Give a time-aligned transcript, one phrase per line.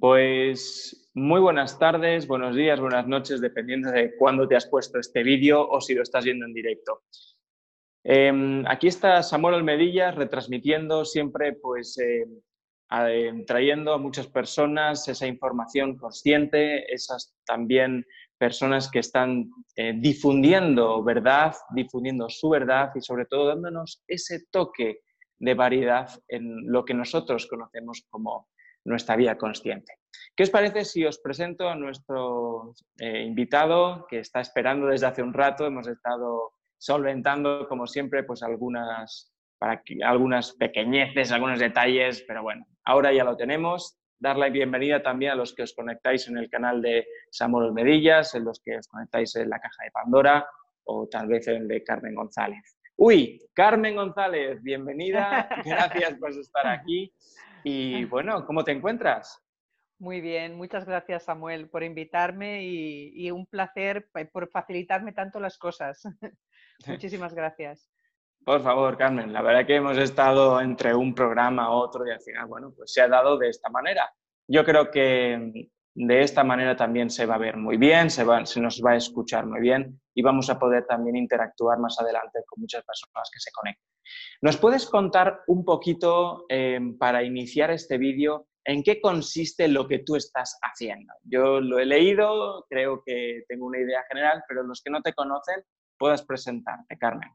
[0.00, 5.24] Pues muy buenas tardes, buenos días, buenas noches, dependiendo de cuándo te has puesto este
[5.24, 7.02] vídeo o si lo estás viendo en directo.
[8.04, 12.40] Em, aquí está Samuel Almedillas retransmitiendo siempre, pues, em,
[13.08, 18.06] em, trayendo a muchas personas esa información consciente, esas también
[18.38, 25.00] personas que están eh, difundiendo verdad, difundiendo su verdad y sobre todo dándonos ese toque
[25.40, 28.46] de variedad en lo que nosotros conocemos como
[28.88, 29.98] nuestra vida consciente.
[30.34, 35.22] ¿Qué os parece si os presento a nuestro eh, invitado que está esperando desde hace
[35.22, 35.66] un rato?
[35.66, 43.12] Hemos estado solventando, como siempre, pues algunas, para algunas pequeñeces, algunos detalles, pero bueno, ahora
[43.12, 43.98] ya lo tenemos.
[44.20, 48.34] Dar la bienvenida también a los que os conectáis en el canal de Samuel Medillas,
[48.34, 50.48] en los que os conectáis en la caja de Pandora
[50.84, 52.78] o tal vez en el de Carmen González.
[52.96, 57.12] Uy, Carmen González, bienvenida, gracias por estar aquí.
[57.68, 59.44] Y bueno, ¿cómo te encuentras?
[59.98, 66.02] Muy bien, muchas gracias Samuel por invitarme y, un placer por facilitarme tanto las cosas.
[66.86, 67.90] Muchísimas gracias.
[68.44, 72.20] Por favor, Carmen, la verdad que hemos estado entre un programa a otro y al
[72.20, 74.10] final, bueno, pues se ha dado de esta manera.
[74.46, 75.68] Yo creo que
[76.06, 79.46] de esta manera también se va a ver muy bien, se, nos va a escuchar
[79.46, 83.50] muy bien y vamos a poder también interactuar más adelante con muchas personas que se
[83.50, 83.84] conecten.
[84.40, 89.98] ¿Nos puedes contar un poquito em, para iniciar este vídeo en qué consiste lo que
[89.98, 91.12] tú estás haciendo?
[91.24, 95.14] Yo lo he leído, creo que tengo una idea general, pero los que no te
[95.14, 95.64] conocen,
[95.98, 97.30] puedas presentarte, Carmen.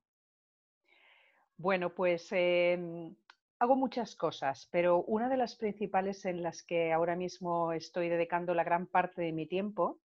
[1.58, 3.14] Bueno, pues em,
[3.60, 8.54] hago muchas cosas, pero una de las principales en las que ahora mismo estoy dedicando
[8.54, 10.00] la gran parte de mi tiempo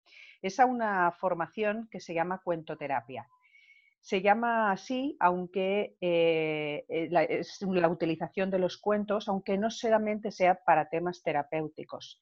[0.41, 3.27] es a una formación que se llama cuentoterapia.
[4.01, 10.31] Se llama así, aunque eh, eh, es la utilización de los cuentos, aunque no solamente
[10.31, 12.19] sea para temas terapéuticos.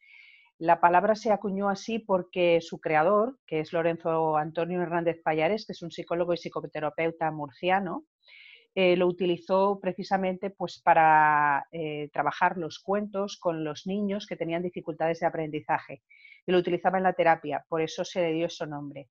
[0.60, 5.74] La palabra se acuñó así porque su creador, que es Lorenzo Antonio Hernández Payares, que
[5.74, 8.06] es un psicólogo y psicoterapeuta murciano,
[8.76, 11.66] eh, lo utilizó precisamente pues, para
[12.12, 16.04] trabajar los cuentos con los niños que tenían dificultades de aprendizaje.
[16.46, 19.10] Y lo utilizaba en la terapia, por eso se le dio ese nombre.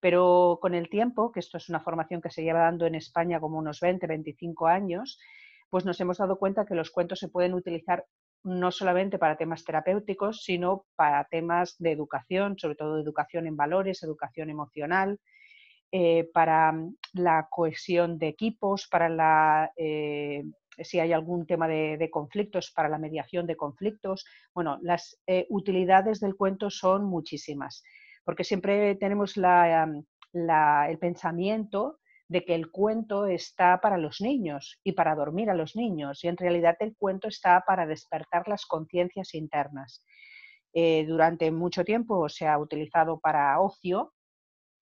[0.00, 3.38] Pero con el tiempo, que esto es una formación que se lleva dando en España
[3.38, 5.18] como unos 20, 25 años,
[5.68, 8.04] pues nos hemos dado cuenta que los cuentos se pueden utilizar
[8.42, 14.02] no solamente para temas terapéuticos, sino para temas de educación, sobre todo educación en valores,
[14.02, 15.20] educación emocional,
[15.92, 20.44] eh, para mm, la cohesión de equipos, para la, eh,
[20.78, 24.24] si hay algún tema de, conflictos, para la mediación de conflictos.
[24.54, 27.82] Bueno, las eh, utilidades del cuento son muchísimas
[28.24, 31.98] porque siempre tenemos el pensamiento
[32.28, 36.28] de que el cuento está para los niños y para dormir a los niños, y
[36.28, 40.04] en realidad el cuento está para despertar las conciencias internas.
[40.72, 44.12] Durante mucho tiempo se ha utilizado para ocio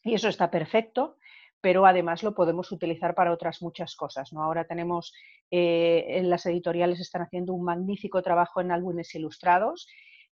[0.02, 1.16] y eso está perfecto,
[1.60, 4.32] pero además lo podemos utilizar para otras muchas cosas.
[4.32, 4.42] ¿no?
[4.42, 5.12] Ahora tenemos,
[5.50, 9.88] eh, en las editoriales están haciendo un magnífico trabajo en álbumes ilustrados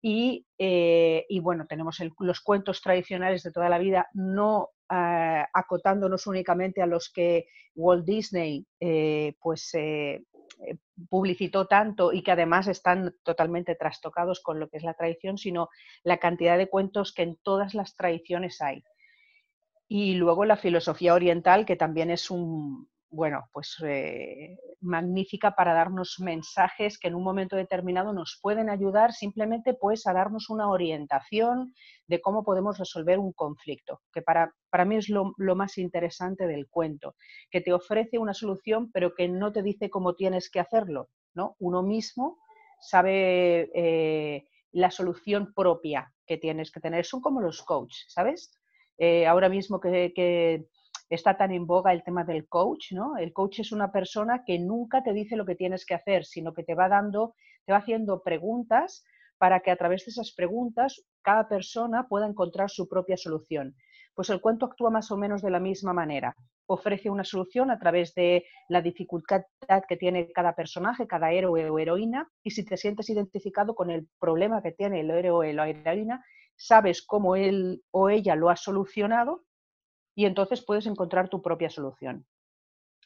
[0.06, 6.82] eh, y, bueno, tenemos los cuentos tradicionales de toda la vida, no eh, acotándonos únicamente
[6.82, 9.72] a los que Walt Disney eh, pues,
[11.10, 15.70] publicitó tanto y que además están totalmente trastocados con lo que es la tradición, sino
[16.04, 18.84] la cantidad de cuentos que en todas las tradiciones hay.
[19.96, 26.16] Y luego la filosofía oriental, que también es un, bueno, pues eh, magnífica para darnos
[26.20, 31.76] mensajes que en un momento determinado nos pueden ayudar simplemente pues a darnos una orientación
[32.08, 36.68] de cómo podemos resolver un conflicto, que para, para mí es lo, más interesante del
[36.70, 37.14] cuento,
[37.52, 41.56] que te ofrece una solución pero que no te dice cómo tienes que hacerlo, ¿no?
[41.60, 42.40] Uno mismo
[42.82, 47.06] sabe eh, la solución propia que tienes que tener.
[47.06, 48.60] Son como los coaches, ¿sabes?
[48.98, 50.66] Eh, ahora mismo que
[51.10, 53.18] está tan en boga el tema del coach, ¿no?
[53.18, 56.54] El coach es una persona que nunca te dice lo que tienes que hacer, sino
[56.54, 57.36] que te va dando,
[57.66, 59.04] te va haciendo preguntas
[59.38, 63.76] para que a través de esas preguntas cada persona pueda encontrar su propia solución.
[64.16, 66.36] Pues el cuento actúa más o menos de la misma manera.
[66.66, 69.42] Ofrece una solución a través de la dificultad
[69.88, 74.08] que tiene cada personaje, cada héroe o heroína, y si te sientes identificado con el
[74.20, 76.24] problema que tiene el héroe o la heroína,
[76.56, 79.44] sabes cómo él o ella lo ha solucionado
[80.16, 82.26] y entonces puedes encontrar tu propia solución.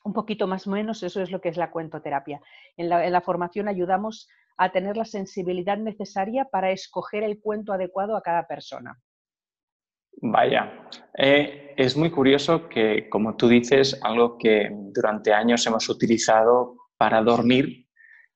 [0.04, 2.42] Un poquito más o menos eso es lo que es la cuentoterapia.
[2.78, 8.22] En la, formación ayudamos a tener la sensibilidad necesaria para escoger el cuento adecuado a
[8.22, 8.98] cada persona.
[10.20, 16.76] Vaya, eh, es muy curioso que, como tú dices, algo que durante años hemos utilizado
[16.98, 17.87] para dormir,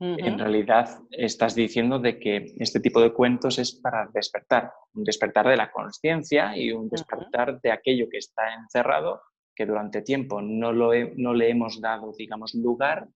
[0.03, 5.47] En realidad estás diciendo de que este tipo de cuentos es para despertar, un despertar
[5.47, 9.21] de la conciencia y un despertar de aquello que está encerrado,
[9.53, 13.09] que durante tiempo no, lo no le hemos dado, digamos, lugar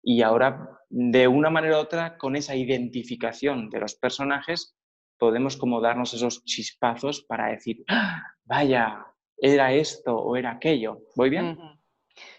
[0.00, 4.76] y ahora de una manera u otra con esa identificación de los personajes
[5.18, 8.22] podemos como darnos esos chispazos para decir, ¡Ah!
[8.44, 9.04] vaya,
[9.36, 11.00] era esto o era aquello.
[11.16, 11.58] ¿Voy bien?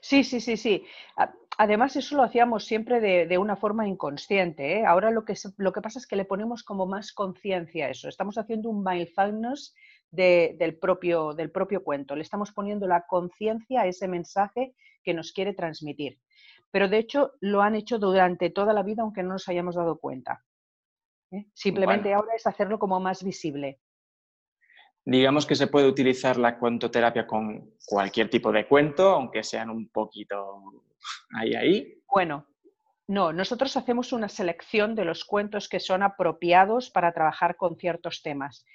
[0.01, 0.85] Sí, sí, sí, sí.
[1.61, 4.77] Además, eso lo hacíamos siempre de, una forma inconsciente.
[4.77, 4.85] ¿eh?
[4.85, 8.07] Ahora lo que, lo que pasa es que le ponemos como más conciencia a eso.
[8.07, 9.75] Estamos haciendo un mindfulness
[10.09, 12.15] del, propio, del propio cuento.
[12.15, 14.73] Le estamos poniendo la conciencia a ese mensaje
[15.03, 16.21] que nos quiere transmitir.
[16.71, 19.99] Pero de hecho lo han hecho durante toda la vida aunque no nos hayamos dado
[19.99, 20.45] cuenta.
[21.31, 21.47] ¿eh?
[21.53, 23.81] Simplemente ahora es hacerlo como más visible.
[25.03, 29.89] Digamos que se puede utilizar la cuentoterapia con cualquier tipo de cuento, aunque sean un
[29.89, 30.85] poquito
[31.35, 32.03] ahí, ahí.
[32.07, 32.47] Bueno,
[33.07, 38.21] no, nosotros hacemos una selección de los cuentos que son apropiados para trabajar con ciertos
[38.21, 38.65] temas.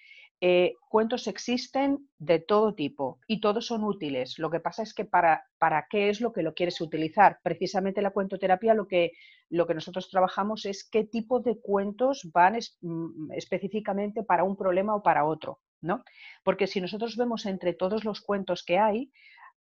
[0.41, 4.39] Eh, cuentos existen de todo tipo y todos son útiles.
[4.39, 7.39] Lo que pasa es que para, para qué es lo que lo quieres utilizar.
[7.43, 9.13] Precisamente la cuentoterapia lo que,
[9.49, 14.97] lo que nosotros trabajamos es qué tipo de cuentos van mm, específicamente para un problema
[14.97, 15.61] o para otro.
[15.81, 16.03] ¿no?
[16.43, 19.13] Porque si nosotros vemos entre todos los cuentos que hay,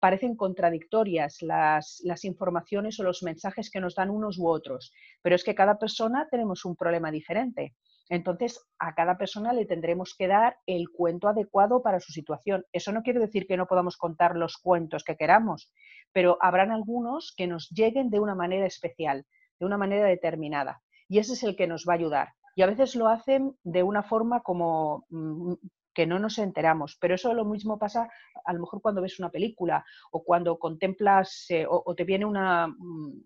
[0.01, 5.35] parecen contradictorias las, las, informaciones o los mensajes que nos dan unos u otros, pero
[5.35, 7.75] es que cada persona tenemos un problema diferente.
[8.09, 12.65] Entonces, a cada persona le tendremos que dar el cuento adecuado para su situación.
[12.73, 15.73] Eso no quiere decir que no podamos contar los cuentos que queramos,
[16.13, 19.27] pero habrán algunos que nos lleguen de una manera especial,
[19.59, 20.83] de una manera determinada.
[21.09, 22.29] Y ese es el que nos va a ayudar.
[22.55, 25.55] Y a veces lo hacen de una forma como mm,
[25.97, 26.99] que no nos enteramos.
[27.01, 28.11] Pero eso lo mismo pasa
[28.45, 32.69] a lo mejor cuando ves una película o cuando contemplas eh, o, te viene una,
[32.69, 33.23] mm,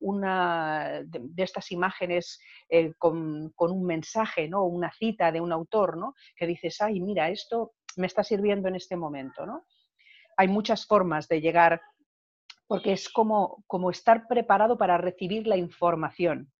[0.00, 2.38] una de, estas imágenes
[2.68, 4.64] eh, con, un mensaje, ¿no?
[4.64, 6.14] una cita de un autor, ¿no?
[6.36, 9.46] que dices, ay, mira, esto me está sirviendo en este momento.
[9.46, 9.64] ¿no?
[10.36, 11.80] Hay muchas formas de llegar,
[12.66, 16.52] porque es como, como estar preparado para recibir la información.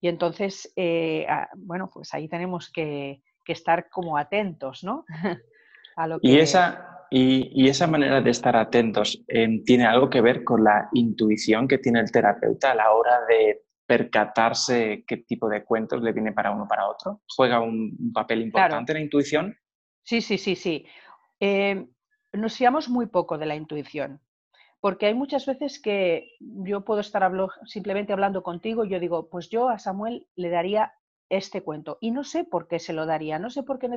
[0.00, 5.06] Y entonces, eh, ah, bueno, pues ahí tenemos que, que estar como atentos, ¿no?
[6.20, 10.90] y, esa, y, esa manera de estar atentos em, tiene algo que ver con la
[10.92, 16.12] intuición que tiene el terapeuta a la hora de percatarse qué tipo de cuentos le
[16.12, 17.22] viene para uno para otro.
[17.28, 19.56] ¿Juega un, papel importante la intuición?
[20.02, 20.86] Sí, sí, sí, sí.
[21.38, 21.88] Em,
[22.32, 24.20] nos fiamos muy poco de la intuición,
[24.80, 27.30] porque hay muchas veces que yo puedo estar
[27.64, 30.92] simplemente hablando contigo y yo digo, pues yo a Samuel le daría
[31.28, 31.98] este cuento.
[32.00, 33.88] Y no sé por qué se lo daría, no sé por qué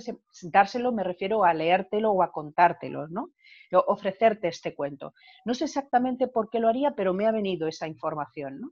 [0.44, 3.32] dárselo me refiero a leértelo o a contártelo, ¿no?
[3.72, 5.14] O ofrecerte este cuento.
[5.46, 8.72] No sé exactamente por qué lo haría, pero me ha venido esa información, ¿no?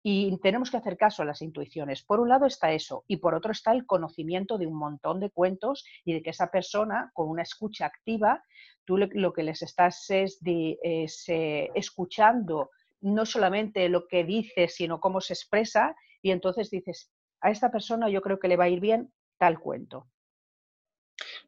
[0.00, 2.04] Y tenemos que hacer caso a las intuiciones.
[2.04, 5.30] Por un lado está eso, y por otro está el conocimiento de un montón de
[5.30, 8.44] cuentos y de que esa persona, con una escucha activa,
[8.84, 15.20] tú lo que les estás es, eh, escuchando no solamente lo que dice, sino cómo
[15.20, 18.80] se expresa, y entonces dices, a esta persona yo creo que le va a ir
[18.80, 20.08] bien tal cuento.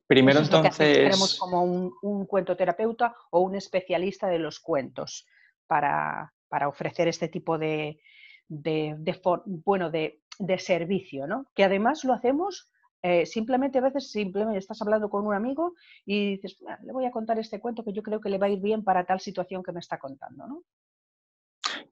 [0.06, 0.76] Primero entonces...
[0.76, 5.26] Tenemos como un, cuento terapeuta o un especialista de los cuentos
[5.66, 6.32] para,
[6.66, 8.00] ofrecer este tipo de,
[8.48, 10.20] bueno, de,
[10.58, 11.46] servicio, ¿no?
[11.54, 16.32] Que además lo hacemos eh, simplemente a veces simplemente estás hablando con un amigo y
[16.32, 18.60] dices, le voy a contar este cuento que yo creo que le va a ir
[18.60, 20.62] bien para tal situación que me está contando, ¿no?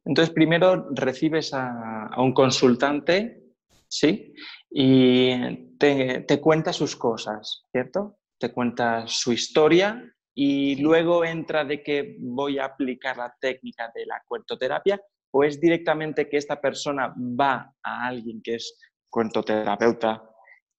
[0.05, 3.48] Entonces, primero recibes a un consultante
[3.88, 4.35] ¿sí?
[4.71, 8.18] Y te, cuenta sus cosas, ¿cierto?
[8.38, 10.04] Te cuenta su historia
[10.35, 15.00] y luego entra de que voy a aplicar la técnica de la cuentoterapia
[15.33, 18.78] o es directamente que esta persona va a alguien que es
[19.11, 20.23] cuentoterapeuta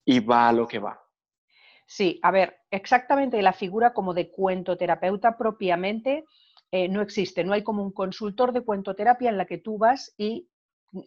[0.06, 1.00] y va a lo que va.
[1.86, 6.24] Sí, a ver, exactamente la figura como de cuentoterapeuta propiamente
[6.72, 7.44] eh, no existe.
[7.44, 10.48] No hay como un consultor de cuentoterapia en la que tú vas y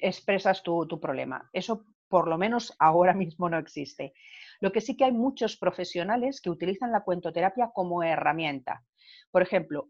[0.01, 1.49] expresas tu, tu problema.
[1.53, 4.13] Eso por lo menos ahora mismo no existe.
[4.61, 8.85] Lo que sí que hay muchos profesionales que utilizan la cuentoterapia como herramienta.
[9.31, 9.89] Por ejemplo,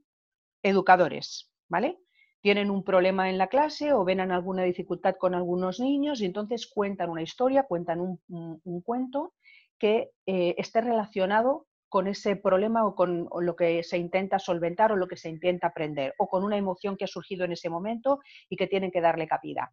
[0.62, 1.98] educadores, ¿vale?
[2.40, 6.66] Tienen un problema en la clase o ven alguna dificultad con algunos niños y entonces
[6.66, 9.34] cuentan una historia, cuentan un, cuento
[9.78, 14.96] que eh, esté relacionado con ese problema o con lo que se intenta solventar o
[14.96, 18.20] lo que se intenta aprender o con una emoción que ha surgido en ese momento
[18.48, 19.70] y que tienen que darle cabida.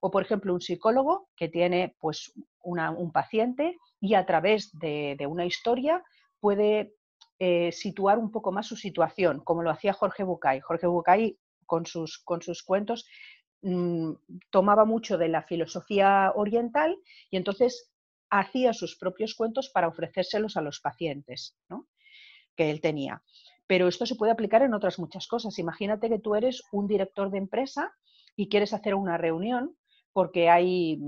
[0.00, 2.32] O, por ejemplo, un psicólogo que tiene pues,
[2.62, 6.02] un paciente y a través de, una historia
[6.40, 6.94] puede
[7.38, 10.60] eh, situar un poco más su situación, como lo hacía Jorge Bucay.
[10.60, 13.06] Jorge Bucay, con sus, con sus cuentos,
[13.60, 14.12] mm,
[14.48, 16.96] tomaba mucho de la filosofía oriental
[17.28, 17.92] y entonces
[18.30, 21.56] hacía sus propios cuentos para ofrecérselos a los pacientes
[22.56, 23.22] que él tenía.
[23.66, 25.58] Pero esto se puede aplicar en otras muchas cosas.
[25.58, 27.92] Imagínate que tú eres un director de empresa
[28.36, 29.76] y quieres hacer una reunión
[30.12, 30.98] porque hay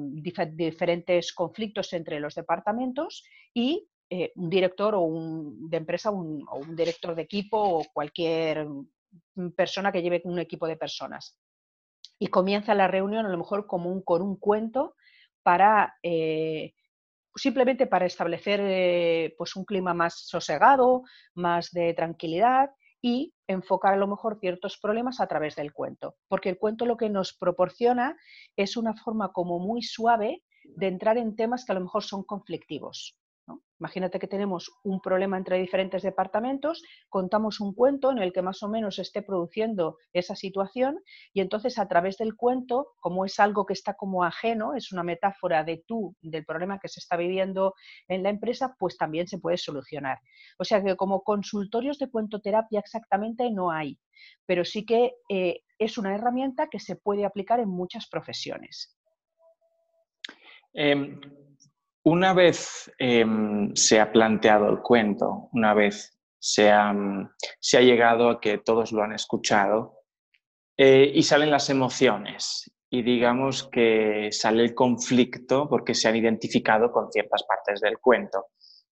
[0.52, 3.24] diferentes conflictos entre los departamentos
[3.54, 8.66] y eh, un director o un, de empresa o un director de equipo o cualquier
[9.56, 11.38] persona que lleve un equipo de personas.
[12.18, 14.94] Y comienza la reunión a lo mejor como un, con un cuento
[15.42, 16.74] para eh,
[17.34, 21.02] simplemente para establecer eh, pues un clima más sosegado,
[21.34, 22.70] más de tranquilidad
[23.02, 26.16] y enfocar a lo mejor ciertos problemas a través del cuento.
[26.28, 28.16] Porque el cuento lo que nos proporciona
[28.56, 32.22] es una forma como muy suave de entrar en temas que a lo mejor son
[32.24, 33.16] conflictivos.
[33.80, 38.62] Imagínate que tenemos un problema entre diferentes departamentos, contamos un cuento en el que más
[38.62, 41.00] o menos esté produciendo esa situación
[41.32, 45.02] y entonces a través del cuento, como es algo que está como ajeno, es una
[45.02, 47.74] metáfora de tú, del problema que se está viviendo
[48.06, 50.18] en la empresa, pues también se puede solucionar.
[50.58, 53.98] O sea que como consultorios de cuentoterapia exactamente no hay,
[54.44, 58.94] pero sí que eh, es una herramienta que se puede aplicar en muchas profesiones.
[60.74, 61.18] Em,
[62.02, 66.94] una vez em, se ha planteado el cuento, una vez se ha,
[67.80, 69.98] llegado a que todos lo han escuchado
[70.76, 76.90] eh, y salen las emociones y digamos que sale el conflicto porque se han identificado
[76.90, 78.46] con ciertas partes del cuento.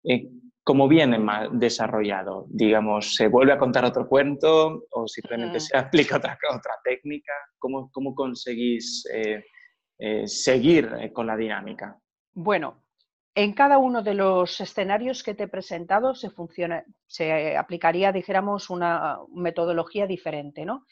[0.04, 0.30] Eh,
[0.64, 1.18] ¿Cómo viene
[1.54, 2.46] desarrollado?
[2.50, 5.62] Digamos, ¿se vuelve a contar otro cuento o simplemente mm.
[5.62, 7.34] se aplica otra, otra técnica?
[7.58, 12.00] ¿Cómo, cómo conseguís eh, seguir con la dinámica?
[12.34, 12.84] Bueno,
[13.34, 18.70] en cada uno de los escenarios que te he presentado se, funciona, se aplicaría, dijéramos,
[18.70, 20.86] una metodología diferente, ¿no?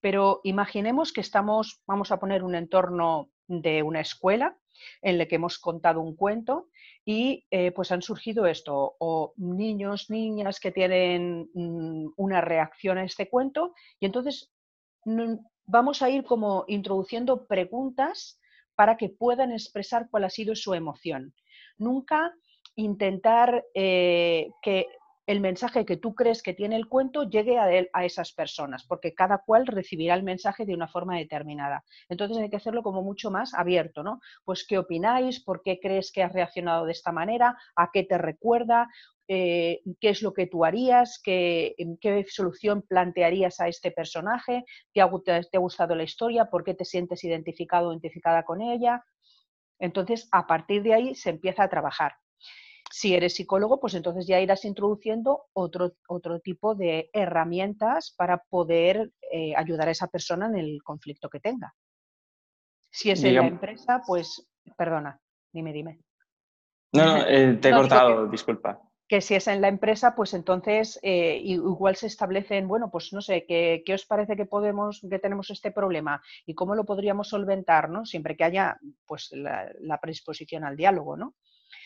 [0.00, 4.56] Pero imaginemos que estamos, vamos a poner un entorno de una escuela
[5.00, 6.68] en el que hemos contado un cuento
[7.04, 13.04] y eh, pues han surgido esto, o niños, niñas que tienen mm, una reacción a
[13.04, 14.52] este cuento y entonces
[15.06, 18.38] mm, vamos a ir como introduciendo preguntas
[18.74, 21.32] para que puedan expresar cuál ha sido su emoción
[21.78, 22.32] nunca
[22.76, 24.86] intentar eh, que
[25.26, 29.12] el mensaje que tú crees que tiene el cuento llegue a, a, esas personas, porque
[29.12, 31.82] cada cual recibirá el mensaje de una forma determinada.
[32.08, 34.20] Entonces hay que hacerlo como mucho más abierto, ¿no?
[34.44, 38.18] Pues qué opináis, por qué crees que has reaccionado de esta manera, a qué te
[38.18, 38.88] recuerda,
[39.28, 45.00] eh, qué es lo que tú harías, qué, qué solución plantearías a este personaje, ¿Te
[45.00, 49.04] ha, te ha gustado la historia, por qué te sientes identificado o identificada con ella,
[49.78, 52.14] entonces, a partir de ahí se empieza a trabajar.
[52.90, 59.10] Si eres psicólogo, pues entonces ya irás introduciendo otro, otro tipo de herramientas para poder
[59.32, 61.74] eh, ayudar a esa persona en el conflicto que tenga.
[62.90, 65.20] Si es en la empresa, pues, perdona,
[65.52, 66.00] dime, dime.
[66.92, 70.98] No, no, eh, te he cortado, disculpa que si es en la empresa, pues entonces
[71.02, 75.18] eh, igual se establecen, bueno, pues no sé, ¿qué, ¿qué, os parece que podemos, que
[75.18, 78.04] tenemos este problema y cómo lo podríamos solventar, ¿no?
[78.04, 81.34] Siempre que haya pues la, predisposición al diálogo, ¿no?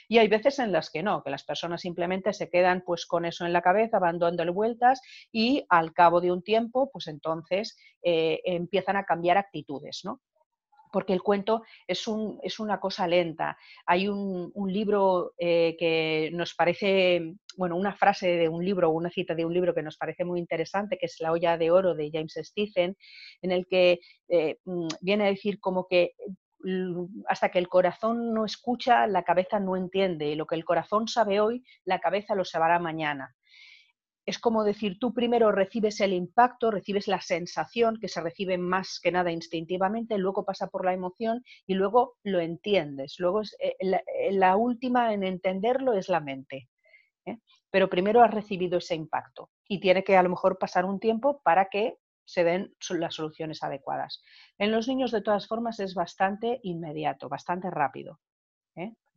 [0.09, 3.25] Y hay veces en las que no, que las personas simplemente se quedan pues con
[3.25, 4.19] eso en la cabeza, van
[4.53, 5.01] vueltas
[5.31, 10.21] y al cabo de un tiempo, pues entonces eh, empiezan a cambiar actitudes, ¿no?
[10.93, 13.57] Porque el cuento es, una cosa lenta.
[13.87, 19.35] Hay un, libro eh, que nos parece, bueno, una frase de un libro, una cita
[19.35, 22.11] de un libro que nos parece muy interesante, que es La olla de oro de
[22.13, 22.97] James Stephen,
[23.43, 26.15] en el que eh, mm, viene a decir como que
[27.27, 31.09] hasta que el corazón no escucha, la cabeza no entiende, y lo que el corazón
[31.09, 33.35] sabe hoy, la cabeza lo sabrá mañana
[34.27, 39.01] es como decir, tú primero recibes el impacto, recibes la sensación que se recibe más
[39.03, 43.17] que nada instintivamente, luego pasa por la emoción y luego lo entiendes.
[43.19, 46.69] Luego eh, eh, la, última en entenderlo es la mente.
[47.27, 47.39] ¿eh?
[47.71, 51.41] Pero primero has recibido ese impacto y tiene que a lo mejor pasar un tiempo
[51.43, 54.23] para que se den las soluciones adecuadas.
[54.59, 58.21] En los niños, de todas formas, es bastante inmediato, bastante rápido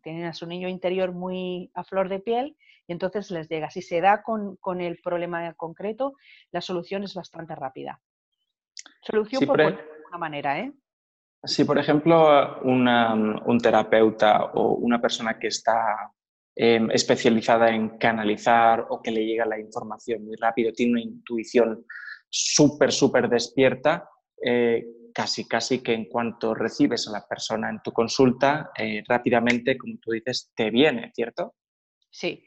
[0.03, 2.55] tienen a su niño interior muy a flor de piel
[2.87, 3.69] y entonces les llega.
[3.69, 6.13] Si se da con, el problema concreto,
[6.51, 7.99] la solución es bastante rápida.
[9.01, 10.73] Solución por, alguna una manera, ¿eh?
[11.43, 16.11] Si, por ejemplo, un terapeuta o una persona que está
[16.55, 21.85] em, especializada en canalizar o que le llega la información muy rápido, tiene una intuición
[22.29, 24.09] súper, súper despierta,
[24.41, 29.77] eh, casi, casi que en cuanto recibes a la persona en tu consulta, eh, rápidamente,
[29.77, 31.55] como tú dices, te viene, ¿cierto?
[32.09, 32.45] Sí,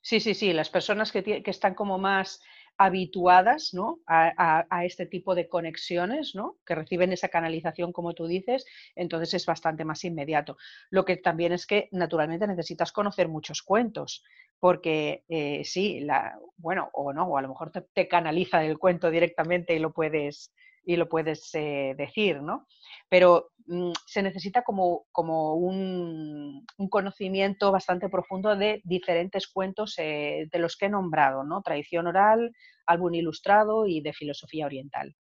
[0.00, 0.52] sí, sí, sí.
[0.52, 2.40] Las personas que, están como más
[2.80, 3.98] habituadas ¿no?
[4.06, 6.58] a, este tipo de conexiones, ¿no?
[6.64, 10.56] que reciben esa canalización, como tú dices, entonces es bastante más inmediato.
[10.90, 14.22] Lo que también es que naturalmente necesitas conocer muchos cuentos,
[14.60, 19.10] porque eh, sí, la, bueno, o no, o a lo mejor te, canaliza el cuento
[19.10, 20.52] directamente y lo puedes,
[20.88, 22.66] y lo puedes eh, decir, ¿no?
[23.10, 30.58] Pero mm, se necesita como, como un, conocimiento bastante profundo de diferentes cuentos eh, de
[30.58, 31.60] los que he nombrado, ¿no?
[31.60, 32.52] Tradición oral,
[32.86, 35.14] álbum ilustrado y de filosofía oriental.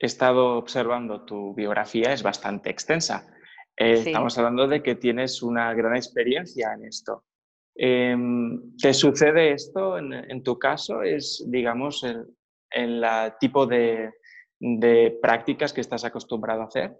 [0.00, 3.32] He estado observando tu biografía, es bastante extensa.
[3.76, 7.22] Eh, estamos hablando de que tienes una gran experiencia en esto.
[7.76, 11.04] Em, ¿Te sucede esto en, tu caso?
[11.04, 12.26] ¿Es, digamos, el,
[12.72, 13.04] el
[13.38, 14.10] tipo de,
[14.60, 16.96] de prácticas que estás acostumbrado a hacer?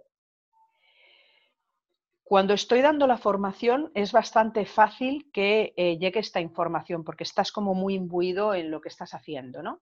[2.23, 7.51] Cuando estoy dando la formación es bastante fácil que eh, llegue esta información porque estás
[7.51, 9.81] como muy imbuido en lo que estás haciendo, ¿no?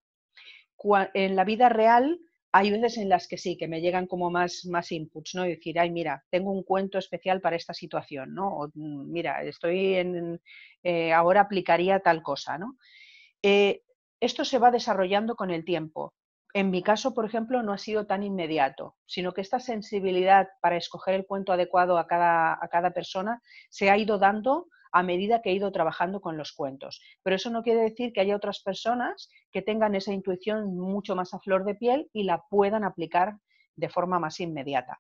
[1.14, 2.20] En la vida real
[2.54, 5.46] hay veces en las que sí, que me llegan como más, más inputs, ¿no?
[5.46, 8.48] Y decir, ay, mira, tengo un cuento especial para esta situación, ¿no?
[8.48, 10.42] O, mm, mira, estoy en,
[10.84, 12.78] eh, ahora aplicaría tal cosa, ¿no?
[13.44, 13.82] Eh,
[14.22, 16.14] esto se va desarrollando con el tiempo
[16.54, 20.78] en mi caso, por ejemplo, no ha sido tan inmediato, sino que esta sensibilidad para
[20.78, 25.42] escoger el cuento adecuado a cada, a cada persona se ha ido dando a medida
[25.42, 27.02] que he ido trabajando con los cuentos.
[27.24, 31.34] Pero eso no quiere decir que haya otras personas que tengan esa intuición mucho más
[31.34, 33.38] a flor de piel y la puedan aplicar
[33.76, 35.00] de forma más inmediata.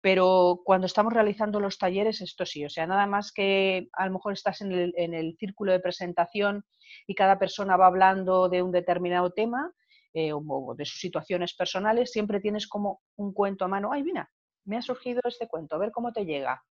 [0.00, 4.12] Pero cuando estamos realizando los talleres, esto sí, o sea, nada más que a lo
[4.12, 6.64] mejor estás en el, en el círculo de presentación
[7.06, 9.72] y cada persona va hablando de un determinado tema,
[10.14, 13.92] eh, o de sus situaciones personales, siempre tienes como un cuento a mano.
[13.92, 14.30] Ay, mira,
[14.64, 16.64] me ha surgido este cuento, a ver cómo te llega.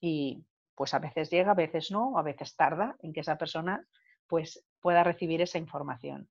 [0.00, 0.44] Y
[0.76, 3.84] pues a veces llega, a veces no, a veces tarda en que esa persona
[4.28, 6.28] pues pueda recibir esa información.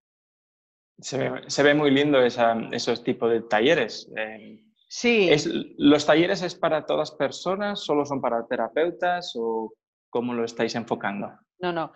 [0.99, 4.09] Se ve, muy lindo esos tipos de talleres.
[4.15, 5.29] Eh, sí.
[5.77, 7.81] ¿Los talleres es para todas personas?
[7.81, 9.33] ¿Solo son para terapeutas?
[9.35, 9.73] ¿O
[10.09, 11.37] cómo lo estáis enfocando?
[11.59, 11.91] No, no.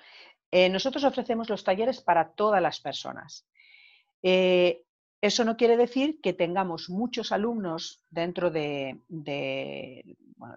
[0.52, 3.48] Eh, nosotros ofrecemos los talleres para todas las personas.
[4.24, 4.84] Eh,
[5.22, 8.98] eso no quiere decir que tengamos muchos alumnos dentro de,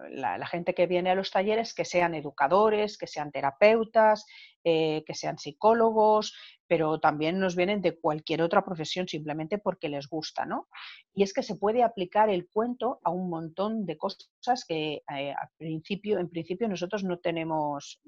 [0.09, 4.25] la, gente que viene a los talleres que sean educadores, que sean terapeutas,
[4.63, 6.33] eh, que sean psicólogos,
[6.67, 10.67] pero también nos vienen de cualquier otra profesión simplemente porque les gusta, ¿no?
[11.13, 15.35] Y es que se puede aplicar el cuento a un montón de cosas que eh,
[15.57, 18.01] principio, en principio nosotros no tenemos,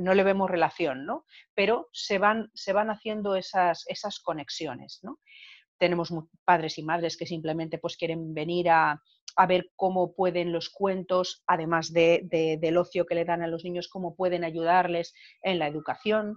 [0.00, 1.26] no le vemos relación, ¿no?
[1.54, 5.20] Pero se van, se van haciendo esas, esas conexiones, ¿no?
[5.78, 6.12] Tenemos
[6.44, 9.00] padres y madres que simplemente pues quieren venir a,
[9.48, 13.88] ver cómo pueden los cuentos, además de, del ocio que le dan a los niños,
[13.88, 16.36] cómo pueden ayudarles en la educación.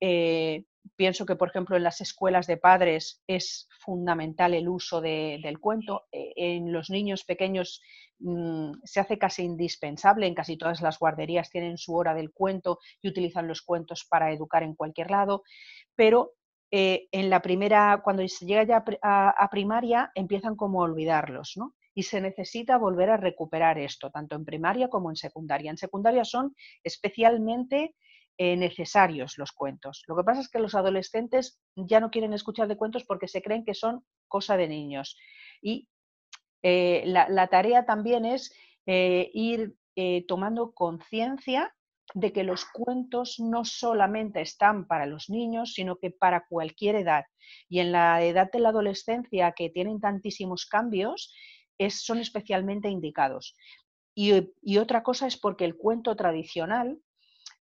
[0.00, 0.64] Eh,
[0.96, 6.06] pienso que, por ejemplo, en las escuelas de padres es fundamental el uso del cuento.
[6.12, 7.82] Eh, en los niños pequeños
[8.18, 12.78] mm, se hace casi indispensable, en casi todas las guarderías tienen su hora del cuento
[13.02, 15.42] y utilizan los cuentos para educar en cualquier lado,
[15.94, 16.32] pero
[16.72, 21.74] eh, en la primera, cuando se llega ya a, primaria, empiezan como a olvidarlos, ¿no?
[21.94, 25.70] Y se necesita volver a recuperar esto, tanto en primaria como en secundaria.
[25.70, 26.54] En secundaria son
[26.84, 27.96] especialmente
[28.38, 30.04] eh, necesarios los cuentos.
[30.06, 33.42] Lo que pasa es que los adolescentes ya no quieren escuchar de cuentos porque se
[33.42, 35.16] creen que son cosa de niños.
[35.60, 35.88] Y
[36.62, 38.54] eh, la, tarea también es
[38.86, 39.76] ir
[40.26, 41.72] tomando conciencia
[42.14, 47.24] de que los cuentos no solamente están para los niños, sino que para cualquier edad.
[47.68, 51.32] Y en la edad de la adolescencia, que tienen tantísimos cambios,
[51.88, 53.56] son especialmente indicados.
[54.14, 57.00] Y, otra cosa es porque el cuento tradicional,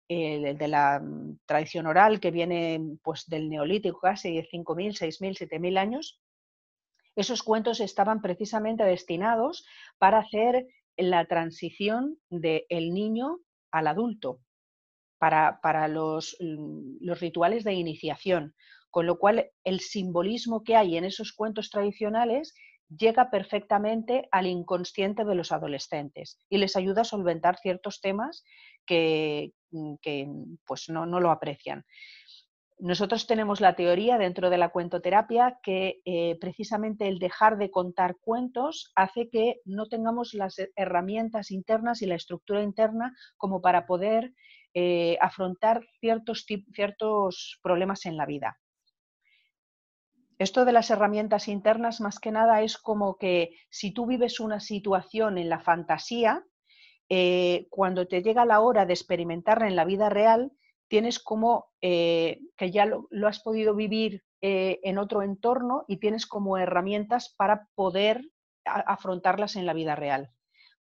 [0.07, 5.49] el, de la mm, tradición oral que viene pues, del neolítico casi de 5.000, 6.000,
[5.49, 6.21] 7.000 años,
[7.15, 9.65] esos cuentos estaban precisamente destinados
[9.97, 13.39] para hacer la transición del niño
[13.71, 14.41] al adulto
[15.17, 18.55] para, para los, mm, los rituales de iniciación,
[18.89, 22.53] con lo cual el simbolismo que hay en esos cuentos tradicionales
[22.89, 28.43] llega perfectamente al inconsciente de los adolescentes y les ayuda a solventar ciertos temas
[28.85, 30.27] que, mm, que
[30.65, 31.85] pues no, no, lo aprecian.
[32.79, 38.17] Nosotros tenemos la teoría dentro de la cuentoterapia que eh, precisamente el dejar de contar
[38.21, 44.31] cuentos hace que no tengamos las herramientas internas y la estructura interna como para poder
[44.75, 48.59] eh, afrontar ciertos, ciertos problemas en la vida.
[50.37, 54.59] Esto de las herramientas internas más que nada es como que si tú vives una
[54.59, 56.43] situación en la fantasía,
[57.09, 60.51] eh, cuando te llega la hora de experimentarla en la vida real,
[60.87, 66.25] tienes como eh, que ya lo, has podido vivir eh, en otro entorno y tienes
[66.25, 68.29] como herramientas para poder
[68.65, 70.29] afrontarlas en la vida real.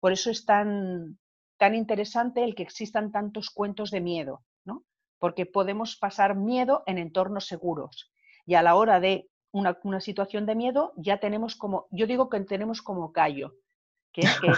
[0.00, 1.18] Por eso es tan,
[1.58, 4.84] tan interesante el que existan tantos cuentos de miedo, ¿no?
[5.18, 8.10] porque podemos pasar miedo en entornos seguros
[8.46, 12.28] y a la hora de una, una situación de miedo ya tenemos como, yo digo
[12.28, 13.54] que tenemos como callo,
[14.12, 14.52] que es que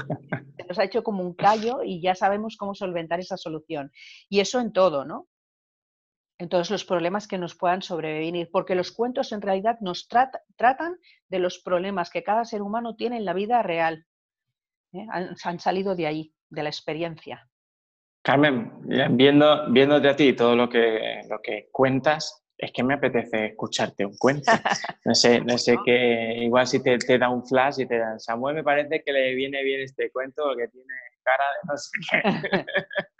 [0.56, 3.90] se nos ha hecho como un callo y ya sabemos cómo solventar esa solución.
[4.28, 5.26] Y eso en todo, ¿no?
[6.38, 10.96] En todos los problemas que nos puedan sobrevenir, porque los cuentos en realidad nos tratan
[11.28, 14.06] de los problemas que cada ser humano tiene en la vida real.
[14.92, 15.06] ¿eh?
[15.10, 17.48] Han, salido de ahí, de la experiencia.
[18.22, 18.70] Carmen,
[19.16, 24.04] viendo, viéndote a ti todo lo que, lo que cuentas, es que me apetece escucharte
[24.04, 24.50] un cuento.
[25.04, 28.18] No sé, no sé qué, igual si te, te, da un flash y te dan,
[28.18, 31.90] Samuel me parece que le viene bien este cuento porque tiene cara de no sé
[32.10, 32.66] qué.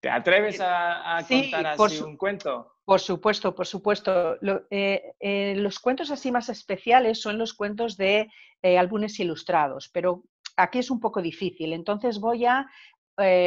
[0.00, 2.76] ¿Te atreves a, contar así un cuento?
[2.84, 4.36] Por supuesto, por supuesto.
[4.70, 8.28] Eh, eh, los cuentos así más especiales son los cuentos de
[8.62, 10.24] eh, álbumes ilustrados, pero
[10.56, 11.72] aquí es un poco difícil.
[11.72, 12.66] Entonces voy a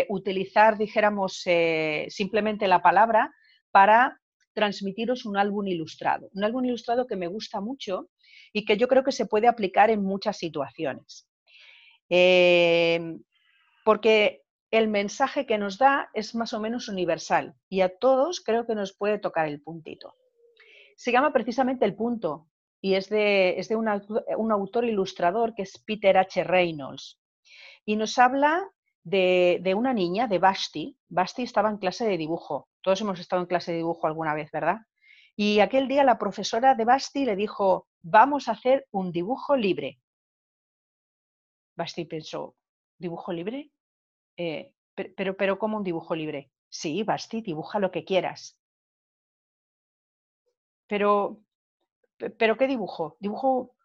[0.07, 1.43] utilizar, dijéramos,
[2.09, 3.33] simplemente la palabra
[3.71, 4.21] para
[4.53, 6.29] transmitiros un álbum ilustrado.
[6.33, 8.09] Un álbum ilustrado que me gusta mucho
[8.53, 11.27] y que yo creo que se puede aplicar en muchas situaciones.
[12.09, 13.17] Eh,
[13.83, 14.42] porque
[14.73, 18.75] el mensaje que nos da es más o menos universal y a todos creo que
[18.75, 20.15] nos puede tocar el puntito.
[20.95, 22.47] Se llama precisamente El Punto
[22.81, 26.43] y es de, es de un autor ilustrador que es Peter H.
[26.43, 27.21] Reynolds
[27.85, 28.67] y nos habla
[29.03, 30.97] de, de, una niña, de Basti.
[31.07, 34.51] Basti estaba en clase de dibujo todos hemos estado en clase de dibujo alguna vez,
[34.51, 34.81] ¿verdad?
[35.35, 39.99] Y aquel día la profesora de Basti le dijo, vamos a hacer un dibujo libre.
[41.75, 42.55] Basti pensó,
[42.99, 43.71] ¿dibujo libre?
[44.37, 44.73] Eh,
[45.17, 46.51] pero, pero, ¿cómo un dibujo libre?
[46.69, 48.59] Sí, Basti, dibuja lo que quieras.
[50.87, 51.41] Pero,
[52.39, 53.17] pero ¿qué dibujo?
[53.19, 53.75] ¿Dibujo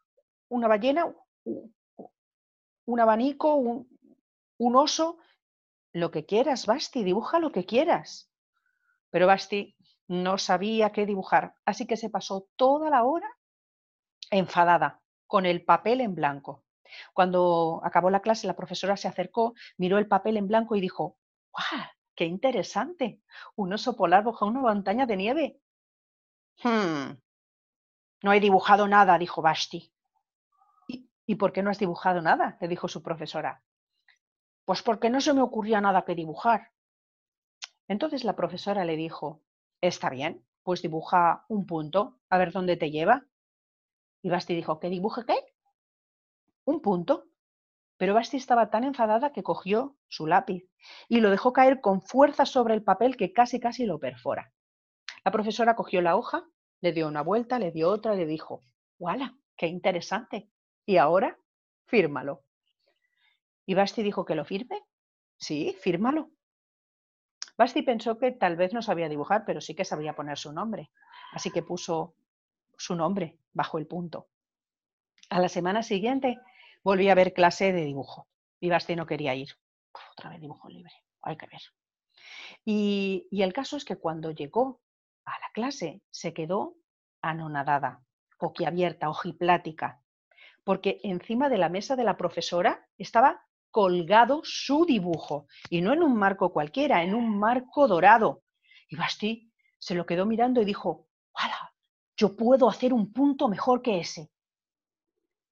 [0.50, 1.14] una ballena?
[2.92, 3.54] ¿Un abanico?
[3.54, 3.88] ¿Un,
[4.58, 5.18] un oso?
[5.92, 8.30] Lo que quieras, Basti, dibuja lo que quieras.
[9.10, 9.76] Pero Basti
[10.08, 13.28] no sabía qué dibujar, así que se pasó toda la hora
[14.30, 16.64] enfadada, con el papel en blanco.
[17.12, 21.18] Cuando acabó la clase, la profesora se acercó, miró el papel en blanco y dijo,
[21.52, 21.84] ¡guau!
[22.14, 23.20] ¡Qué interesante!
[23.54, 25.60] Un oso polar bajo una montaña de nieve.
[26.62, 27.16] Hmm.
[28.22, 29.92] No he dibujado nada, dijo Basti.
[30.88, 32.58] ¿Y, ¿Y por qué no has dibujado nada?
[32.60, 33.62] le dijo su profesora.
[34.64, 36.72] Pues porque no se me ocurría nada que dibujar.
[37.86, 39.42] Entonces la profesora le dijo,
[39.80, 43.26] está bien, pues dibuja un punto, a ver dónde te lleva.
[44.22, 45.36] Y Basti dijo, ¿qué dibuje qué?
[46.68, 47.24] Un punto.
[47.96, 50.68] Pero Basti estaba tan enfadada que cogió su lápiz
[51.08, 54.52] y lo dejó caer con fuerza sobre el papel que casi casi lo perfora.
[55.24, 56.44] La profesora cogió la hoja,
[56.82, 58.64] le dio una vuelta, le dio otra, le dijo,
[58.98, 59.34] ¡Wala!
[59.56, 60.50] ¡Qué interesante!
[60.84, 61.38] Y ahora,
[61.86, 62.44] fírmalo.
[63.64, 64.82] Y Basti dijo que lo firme.
[65.38, 66.28] Sí, fírmalo.
[67.56, 70.90] Basti pensó que tal vez no sabía dibujar, pero sí que sabía poner su nombre.
[71.32, 72.14] Así que puso
[72.76, 74.28] su nombre bajo el punto.
[75.30, 76.38] A la semana siguiente
[76.82, 78.28] volví a ver clase de dibujo
[78.60, 79.50] y Basti no quería ir.
[80.16, 81.60] otra vez dibujo libre, hay que ver.
[82.64, 84.80] Y, y el caso es que cuando llegó
[85.24, 86.76] a la clase se quedó
[87.22, 88.02] anonadada,
[88.40, 90.02] boquiabierta, ojiplática,
[90.64, 96.02] porque encima de la mesa de la profesora estaba colgado su dibujo, y no en
[96.02, 98.42] un marco cualquiera, en un marco dorado.
[98.88, 101.72] Y Basti se lo quedó mirando y dijo, ¡Hala!
[102.16, 104.30] Yo puedo hacer un punto mejor que ese.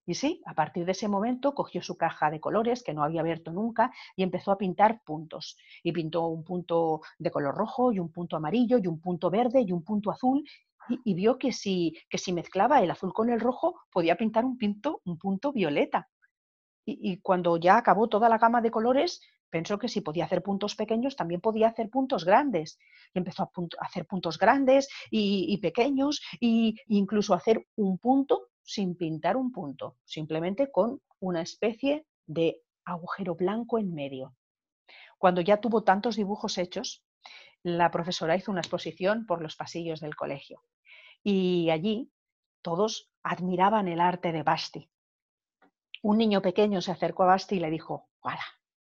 [0.07, 3.21] Y sí, a partir de ese momento cogió su caja de colores que no había
[3.21, 5.57] abierto nunca y empezó a pintar puntos.
[5.83, 9.62] Y pintó un punto de color rojo y un punto amarillo y un punto verde
[9.62, 10.45] y un punto azul
[11.05, 14.57] y, vio que si, que si mezclaba el azul con el rojo podía pintar un,
[14.57, 16.09] pinto, un punto violeta
[16.87, 20.77] y, cuando ya acabó toda la gama de colores, pensó que si podía hacer puntos
[20.77, 22.79] pequeños, también podía hacer puntos grandes.
[23.12, 29.39] Y empezó a, hacer puntos grandes y, pequeños, e incluso hacer un punto sin pintar
[29.39, 34.35] un punto, simplemente con una especie de agujero blanco en medio.
[35.17, 37.03] Cuando ya tuvo tantos dibujos hechos,
[37.63, 40.63] la profesora hizo una exposición por los pasillos del colegio.
[41.23, 42.13] Y allí
[42.61, 44.91] todos admiraban el arte de Basti
[46.07, 48.45] un niño pequeño se acercó a Basti y le dijo, ¡Hala!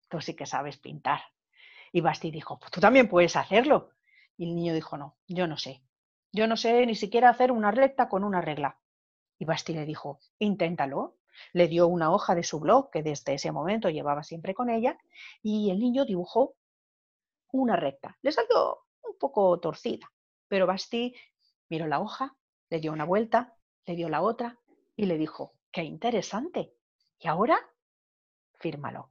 [0.09, 1.21] Tú sí que sabes pintar.
[1.93, 3.91] Y Basti dijo, pues tú también puedes hacerlo.
[4.37, 5.81] Y el niño dijo, no, yo no sé.
[6.33, 8.77] Yo no sé ni siquiera hacer una recta con una regla.
[9.39, 11.17] Y Basti le dijo, inténtalo.
[11.51, 14.97] Le dio una hoja de su blog, que desde ese momento llevaba siempre con ella,
[15.41, 16.55] y el niño dibujó
[17.51, 18.17] una recta.
[18.21, 20.11] Le salió un poco torcida.
[20.47, 21.13] Pero Basti
[21.69, 22.35] miró la hoja,
[22.69, 24.59] le dio una vuelta, le dio la otra
[24.95, 26.73] y le dijo, qué interesante.
[27.19, 27.57] ¿Y ahora?
[28.59, 29.09] Fírmalo.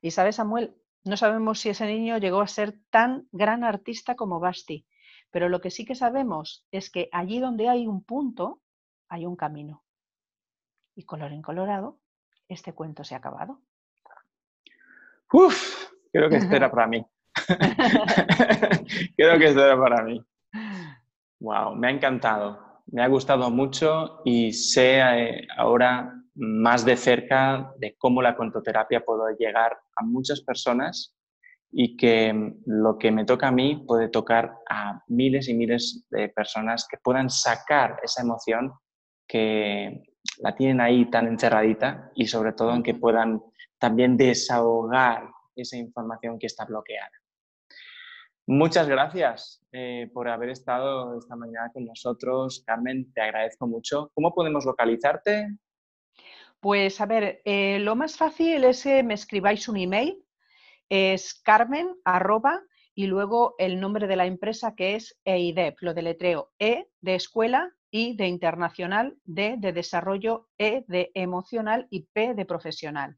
[0.00, 4.40] Y sabes, Samuel, no sabemos si ese niño llegó a ser tan gran artista como
[4.40, 4.86] Basti,
[5.30, 8.60] pero lo que sí que sabemos es que allí donde hay un punto,
[9.10, 9.84] hay un camino.
[10.94, 11.98] Y color en colorado,
[12.48, 13.60] este cuento se ha acabado.
[15.32, 17.04] Uf, creo que esto era para mí.
[19.16, 20.24] creo que esto era para mí.
[21.40, 27.72] Wow, me ha encantado, me ha gustado mucho y sé eh, ahora más de cerca
[27.78, 31.16] de cómo la contoterapia puede llegar a muchas personas
[31.72, 36.28] y que lo que me toca a mí puede tocar a miles y miles de
[36.28, 38.72] personas que puedan sacar esa emoción
[39.30, 40.02] que
[40.38, 43.40] la tienen ahí tan encerradita y sobre todo en que puedan
[43.78, 47.12] también desahogar esa información que está bloqueada.
[48.46, 52.64] Muchas gracias eh, por haber estado esta mañana con nosotros.
[52.66, 54.10] Carmen, te agradezco mucho.
[54.14, 55.56] ¿Cómo podemos localizarte?
[56.58, 60.24] Pues a ver, eh, lo más fácil es que me escribáis un email.
[60.88, 62.60] Es carmen arroba
[62.96, 67.72] y luego el nombre de la empresa que es EIDEP, lo deletreo E de escuela,
[67.90, 73.16] I de internacional, D de desarrollo, E de emocional y P de profesional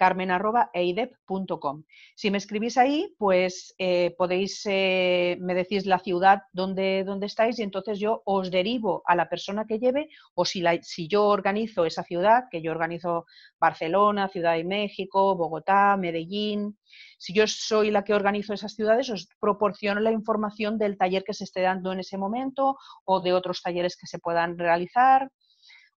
[0.00, 1.84] carmen.eidep.com.
[2.14, 7.58] Si me escribís ahí, pues eh, podéis, eh, me decís la ciudad donde, donde, estáis
[7.58, 11.26] y entonces yo os derivo a la persona que lleve o si, la, si yo
[11.26, 13.26] organizo esa ciudad, que yo organizo
[13.60, 16.78] Barcelona, Ciudad de México, Bogotá, Medellín,
[17.18, 21.34] si yo soy la que organizo esas ciudades, os proporciono la información del taller que
[21.34, 25.30] se esté dando en ese momento o de otros talleres que se puedan realizar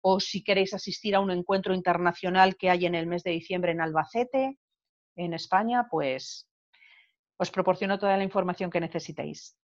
[0.01, 3.71] o si queréis asistir a un encuentro internacional que hay en el mes de diciembre
[3.71, 4.57] en Albacete,
[5.15, 6.47] en España, pues
[7.37, 9.57] os proporciono toda la información que necesitéis.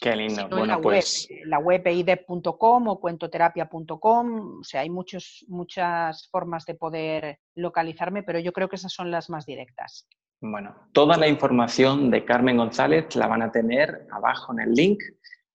[0.00, 0.48] Qué lindo.
[0.48, 1.28] bueno, la pues...
[1.28, 8.22] web, la web eidep.com o cuentoterapia.com, o sea, hay muchos, muchas formas de poder localizarme,
[8.22, 10.08] pero yo creo que esas son las más directas.
[10.40, 15.02] Bueno, toda la información de Carmen González la van a tener abajo en el link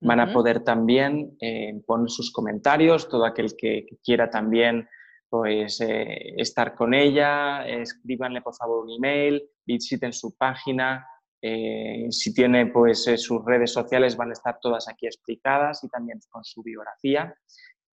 [0.01, 4.87] Van a poder también eh, poner sus comentarios, todo aquel que, quiera también
[5.29, 11.05] pues, eh, estar con ella, escríbanle por favor un email, visiten su página,
[11.41, 16.19] eh, si tiene pues, sus redes sociales van a estar todas aquí explicadas y también
[16.29, 17.33] con su biografía.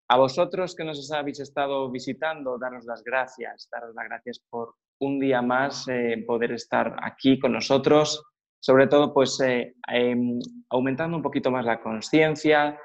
[0.09, 5.19] A vosotros que nos habéis estado visitando, daros las gracias, daros las gracias por un
[5.19, 5.87] día más
[6.27, 8.23] poder estar aquí con nosotros
[8.67, 12.77] sobre todo pues eh, em, aumentando un poquito más la conciencia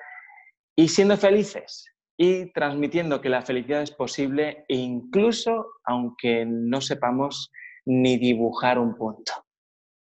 [0.76, 7.52] y siendo felices y transmitiendo que la felicidad es posible incluso aunque no sepamos
[7.84, 9.34] ni dibujar un punto.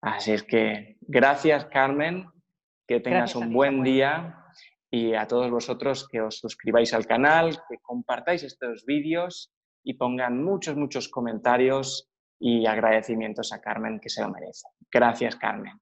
[0.02, 2.26] Así es que gracias Carmen,
[2.88, 4.36] que tengas un buen día
[4.90, 9.52] y a todos vosotros que os suscribáis al canal, que compartáis estos vídeos
[9.84, 14.68] y pongan muchos, muchos comentarios y agradecimientos a Carmen que se lo merece.
[14.90, 15.80] Gracias, Carmen.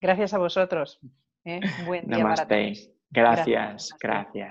[0.00, 1.00] Gracias a vosotros.
[1.44, 1.60] ¿eh?
[1.86, 2.34] Buen día
[3.10, 4.44] Gracias, gracias.